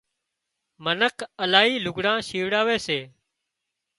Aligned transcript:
منک 0.85 1.17
الاهي 1.45 1.75
لگھڙان 1.85 2.19
شيوڙاوي 2.27 2.77
سي 2.87 2.99